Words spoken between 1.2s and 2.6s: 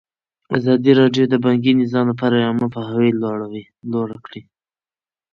د بانکي نظام لپاره